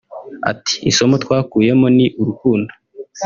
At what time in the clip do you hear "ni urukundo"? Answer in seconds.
1.97-2.71